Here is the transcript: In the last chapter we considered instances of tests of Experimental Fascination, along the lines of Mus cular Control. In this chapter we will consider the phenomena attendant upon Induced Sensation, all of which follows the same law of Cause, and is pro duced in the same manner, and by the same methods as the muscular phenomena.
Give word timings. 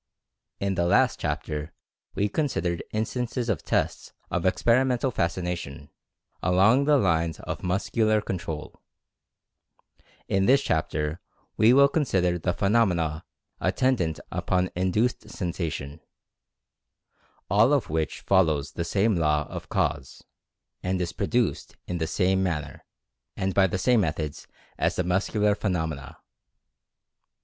In 0.59 0.73
the 0.73 0.87
last 0.87 1.19
chapter 1.19 1.73
we 2.15 2.27
considered 2.27 2.83
instances 2.91 3.49
of 3.49 3.61
tests 3.63 4.13
of 4.31 4.47
Experimental 4.47 5.11
Fascination, 5.11 5.91
along 6.41 6.85
the 6.85 6.97
lines 6.97 7.39
of 7.41 7.61
Mus 7.61 7.87
cular 7.91 8.25
Control. 8.25 8.81
In 10.27 10.47
this 10.47 10.63
chapter 10.63 11.21
we 11.55 11.71
will 11.71 11.87
consider 11.87 12.39
the 12.39 12.51
phenomena 12.51 13.25
attendant 13.59 14.19
upon 14.31 14.71
Induced 14.75 15.29
Sensation, 15.29 16.01
all 17.47 17.71
of 17.71 17.87
which 17.91 18.21
follows 18.21 18.71
the 18.71 18.83
same 18.83 19.15
law 19.15 19.45
of 19.49 19.69
Cause, 19.69 20.23
and 20.81 20.99
is 20.99 21.13
pro 21.13 21.27
duced 21.27 21.75
in 21.85 21.99
the 21.99 22.07
same 22.07 22.41
manner, 22.41 22.85
and 23.37 23.53
by 23.53 23.67
the 23.67 23.77
same 23.77 24.01
methods 24.01 24.47
as 24.79 24.95
the 24.95 25.03
muscular 25.03 25.53
phenomena. 25.53 26.17